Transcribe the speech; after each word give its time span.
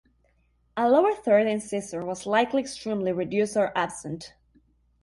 A 0.75 0.89
lower 0.89 1.13
third 1.13 1.45
incisor 1.45 2.03
was 2.03 2.25
likely 2.25 2.63
extremely 2.63 3.11
reduced 3.11 3.55
or 3.55 3.71
absent. 3.77 4.33